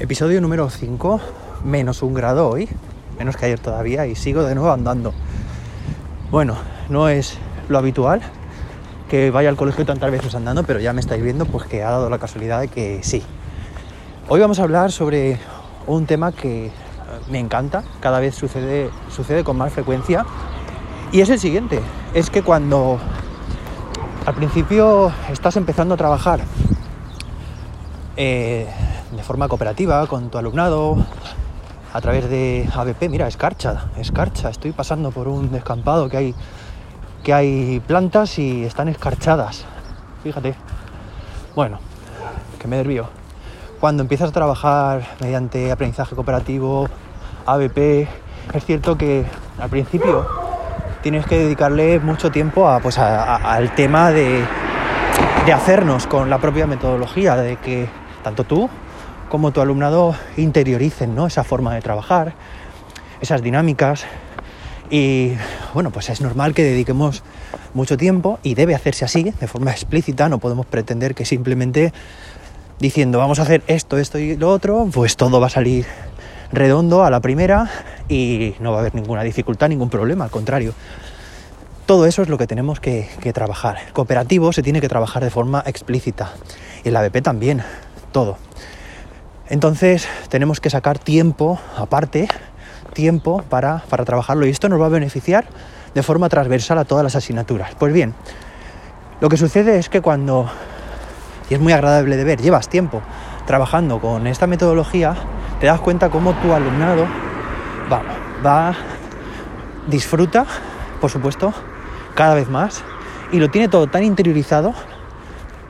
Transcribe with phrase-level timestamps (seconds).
[0.00, 1.20] Episodio número 5,
[1.64, 2.68] menos un grado hoy,
[3.18, 5.12] menos que ayer todavía, y sigo de nuevo andando.
[6.30, 6.54] Bueno,
[6.88, 7.36] no es
[7.68, 8.22] lo habitual
[9.10, 11.90] que vaya al colegio tantas veces andando, pero ya me estáis viendo pues que ha
[11.90, 13.24] dado la casualidad de que sí.
[14.28, 15.40] Hoy vamos a hablar sobre
[15.88, 16.70] un tema que
[17.28, 20.24] me encanta, cada vez sucede, sucede con más frecuencia,
[21.10, 21.80] y es el siguiente,
[22.14, 23.00] es que cuando
[24.24, 26.38] al principio estás empezando a trabajar
[28.16, 28.68] eh,
[29.10, 30.96] de forma cooperativa con tu alumnado,
[31.92, 36.34] a través de ABP, mira, escarcha, escarcha, estoy pasando por un descampado que hay,
[37.24, 39.64] que hay plantas y están escarchadas,
[40.22, 40.54] fíjate.
[41.54, 41.78] Bueno,
[42.58, 43.08] que me desvío.
[43.80, 46.88] Cuando empiezas a trabajar mediante aprendizaje cooperativo,
[47.46, 48.08] ABP,
[48.52, 49.24] es cierto que
[49.58, 50.26] al principio
[51.02, 54.44] tienes que dedicarle mucho tiempo a, pues al tema de,
[55.46, 57.88] de hacernos con la propia metodología, de que
[58.22, 58.68] tanto tú
[59.28, 62.34] como tu alumnado interioricen esa forma de trabajar,
[63.20, 64.04] esas dinámicas.
[64.90, 65.32] Y
[65.74, 67.22] bueno, pues es normal que dediquemos
[67.74, 71.92] mucho tiempo y debe hacerse así, de forma explícita, no podemos pretender que simplemente
[72.78, 75.84] diciendo vamos a hacer esto, esto y lo otro, pues todo va a salir
[76.50, 77.68] redondo a la primera
[78.08, 80.72] y no va a haber ninguna dificultad, ningún problema, al contrario.
[81.84, 83.78] Todo eso es lo que tenemos que, que trabajar.
[83.86, 86.32] El cooperativo se tiene que trabajar de forma explícita
[86.84, 87.62] y el ABP también,
[88.12, 88.47] todo.
[89.48, 92.28] Entonces tenemos que sacar tiempo aparte,
[92.92, 95.46] tiempo para, para trabajarlo y esto nos va a beneficiar
[95.94, 97.74] de forma transversal a todas las asignaturas.
[97.78, 98.14] Pues bien,
[99.20, 100.50] lo que sucede es que cuando,
[101.48, 103.00] y es muy agradable de ver, llevas tiempo
[103.46, 105.16] trabajando con esta metodología,
[105.60, 107.06] te das cuenta cómo tu alumnado
[107.90, 108.02] va,
[108.44, 108.74] va,
[109.86, 110.44] disfruta,
[111.00, 111.54] por supuesto,
[112.14, 112.82] cada vez más
[113.32, 114.74] y lo tiene todo tan interiorizado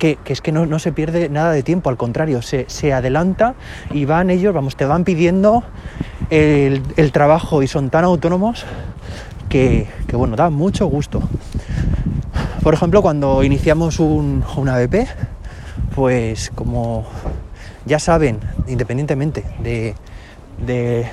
[0.00, 3.54] que, es que no, se pierde nada de tiempo, al contrario, se, adelanta
[3.92, 5.62] y van ellos, vamos, te van pidiendo
[6.30, 8.64] el, trabajo y son tan autónomos
[9.48, 11.22] que, bueno, da mucho gusto.
[12.62, 15.06] Por ejemplo, cuando iniciamos un, un ABP,
[15.94, 17.06] pues como
[17.84, 19.94] ya saben, independientemente de,
[20.66, 21.06] de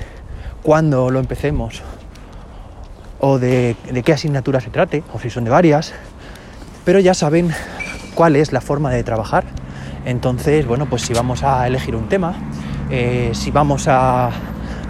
[0.62, 1.82] cuándo lo empecemos
[3.20, 5.92] o de, de, qué asignatura se trate, o si son de varias,
[6.84, 7.52] pero ya saben
[8.18, 9.44] cuál es la forma de trabajar.
[10.04, 12.34] Entonces, bueno, pues si vamos a elegir un tema,
[12.90, 14.30] eh, si vamos a,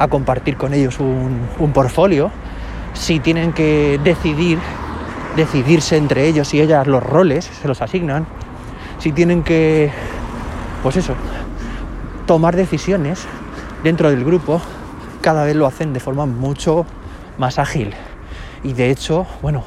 [0.08, 2.30] compartir con ellos un, un, portfolio,
[2.94, 4.58] si tienen que decidir,
[5.36, 8.24] decidirse entre ellos y ellas los roles, se los asignan,
[8.98, 9.90] si tienen que,
[10.82, 11.12] pues eso,
[12.24, 13.26] tomar decisiones
[13.84, 14.62] dentro del grupo,
[15.20, 16.86] cada vez lo hacen de forma mucho
[17.36, 17.92] más ágil.
[18.64, 19.64] Y de hecho, bueno,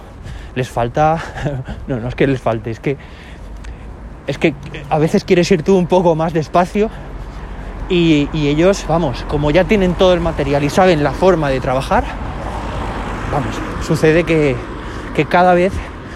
[0.55, 1.19] les falta,
[1.88, 2.97] no, no es que les falte, es que
[4.28, 4.54] es que
[4.90, 6.90] a veces quieres ir tú un poco más despacio
[7.90, 12.06] y, ellos, vamos, como ya tienen todo el material y saben la forma de trabajar,
[13.32, 13.54] vamos,
[13.86, 14.56] sucede que,
[15.30, 15.72] cada vez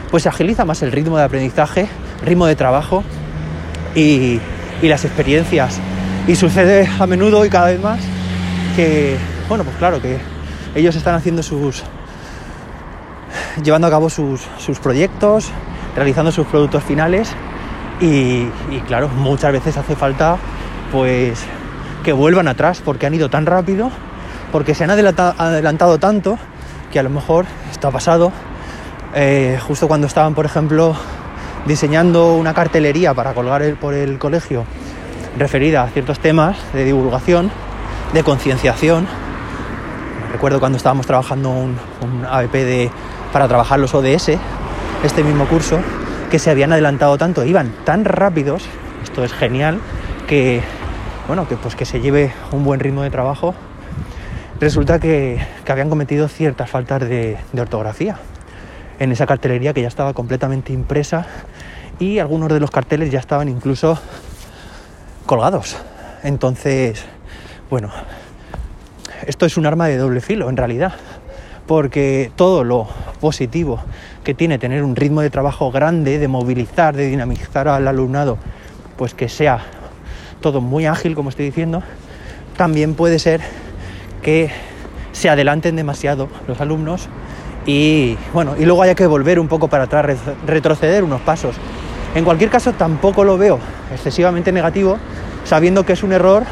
[0.09, 1.87] pues se agiliza más el ritmo de aprendizaje,
[2.23, 3.03] ritmo de trabajo
[3.93, 4.39] y,
[4.81, 5.79] y las experiencias.
[6.27, 7.99] Y sucede a menudo y cada vez más
[8.75, 9.17] que,
[9.47, 10.17] bueno, pues claro, que
[10.73, 11.83] ellos están haciendo sus,
[13.63, 15.51] llevando a cabo sus, sus proyectos,
[15.95, 17.35] realizando sus productos finales
[17.99, 18.49] y,
[18.87, 20.37] claro, muchas veces hace falta
[20.91, 21.43] pues
[22.03, 23.89] que vuelvan atrás porque han ido tan rápido,
[24.51, 26.37] porque se han adelantado, tanto
[26.91, 28.31] que a lo mejor esto ha pasado
[29.13, 30.95] eh, justo cuando estaban, por ejemplo,
[31.65, 34.65] diseñando una cartelería para colgar por el colegio
[35.37, 37.49] referida a ciertos temas de divulgación,
[38.13, 39.07] de concienciación.
[40.31, 42.91] Recuerdo cuando estábamos trabajando un, un ABP
[43.31, 44.31] para trabajar los ODS,
[45.03, 45.79] este mismo curso,
[46.29, 48.63] que se habían adelantado tanto, iban tan rápidos,
[49.03, 49.79] esto es genial,
[50.27, 50.61] que
[51.27, 53.55] bueno, que pues que se lleve un buen ritmo de trabajo,
[54.59, 58.17] resulta que, habían cometido ciertas faltas de, ortografía
[58.99, 61.25] en esa cartelería que ya estaba completamente impresa
[61.99, 63.99] y algunos de los carteles ya estaban incluso
[65.25, 65.77] colgados.
[66.23, 67.03] Entonces,
[67.69, 67.91] bueno,
[69.25, 70.93] esto es un arma de doble filo en realidad,
[71.67, 72.87] porque todo lo
[73.25, 73.79] positivo
[74.23, 78.37] que tiene tener un ritmo de trabajo grande, de movilizar, de dinamizar al alumnado,
[78.97, 79.61] pues que sea
[80.41, 81.81] todo muy ágil, como estoy diciendo,
[82.55, 83.41] también puede ser
[84.21, 84.51] que
[85.11, 87.09] se adelanten demasiado los alumnos
[87.65, 91.55] y bueno, y luego haya que volver un poco para atrás, retroceder unos pasos.
[92.13, 93.57] En cualquier caso, tampoco lo veo
[93.91, 94.99] excesivamente negativo,
[95.45, 96.43] sabiendo que es un error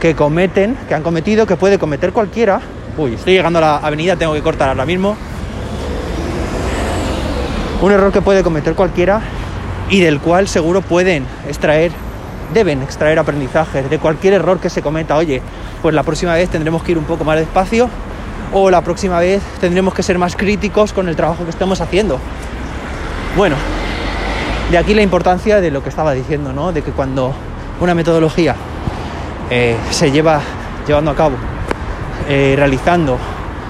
[0.00, 2.62] que cometen, que han cometido, que puede cometer cualquiera.
[2.96, 5.14] Uy, estoy llegando a la avenida, tengo que cortar ahora mismo
[7.80, 9.20] un error que puede cometer cualquiera
[9.88, 11.92] y del cual seguro pueden extraer
[12.52, 15.16] deben extraer aprendizajes de cualquier error que se cometa.
[15.16, 15.42] Oye,
[15.82, 17.88] pues la próxima vez tendremos que ir un poco más despacio
[18.52, 22.18] o la próxima vez tendremos que ser más críticos con el trabajo que estamos haciendo.
[23.36, 23.56] Bueno,
[24.70, 26.72] de aquí la importancia de lo que estaba diciendo, ¿no?
[26.72, 27.34] De que cuando
[27.80, 28.56] una metodología
[29.50, 30.40] eh, se lleva
[30.86, 31.36] llevando a cabo,
[32.28, 33.18] eh, realizando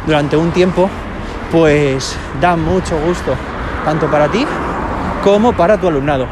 [0.06, 0.88] durante un tiempo,
[1.50, 3.34] pues da mucho gusto,
[3.88, 4.46] tanto para ti
[5.24, 6.26] como para tu alumnado.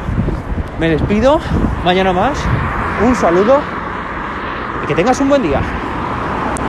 [0.79, 1.41] Me despido,
[1.87, 2.37] mañana más,
[3.03, 3.61] un saludo
[4.85, 5.63] y que tengas un buen día.